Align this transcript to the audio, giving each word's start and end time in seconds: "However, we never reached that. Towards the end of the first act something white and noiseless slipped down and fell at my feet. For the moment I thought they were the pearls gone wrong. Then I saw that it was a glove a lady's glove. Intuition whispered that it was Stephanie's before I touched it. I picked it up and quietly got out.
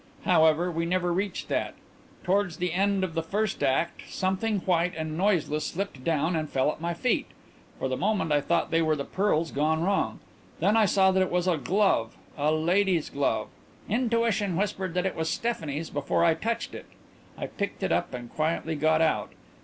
"However, 0.25 0.71
we 0.71 0.87
never 0.87 1.13
reached 1.13 1.47
that. 1.49 1.75
Towards 2.23 2.57
the 2.57 2.73
end 2.73 3.03
of 3.03 3.13
the 3.13 3.21
first 3.21 3.61
act 3.61 4.01
something 4.11 4.61
white 4.61 4.95
and 4.97 5.15
noiseless 5.15 5.63
slipped 5.67 6.03
down 6.03 6.35
and 6.35 6.49
fell 6.49 6.71
at 6.71 6.81
my 6.81 6.95
feet. 6.95 7.27
For 7.77 7.87
the 7.87 7.95
moment 7.95 8.31
I 8.31 8.41
thought 8.41 8.71
they 8.71 8.81
were 8.81 8.95
the 8.95 9.05
pearls 9.05 9.51
gone 9.51 9.83
wrong. 9.83 10.19
Then 10.59 10.75
I 10.75 10.85
saw 10.85 11.11
that 11.11 11.21
it 11.21 11.29
was 11.29 11.47
a 11.47 11.55
glove 11.55 12.15
a 12.35 12.51
lady's 12.51 13.11
glove. 13.11 13.49
Intuition 13.87 14.55
whispered 14.57 14.95
that 14.95 15.05
it 15.05 15.15
was 15.15 15.29
Stephanie's 15.29 15.91
before 15.91 16.25
I 16.25 16.33
touched 16.33 16.73
it. 16.73 16.87
I 17.37 17.45
picked 17.45 17.83
it 17.83 17.91
up 17.91 18.11
and 18.11 18.33
quietly 18.33 18.75
got 18.75 19.01
out. 19.01 19.33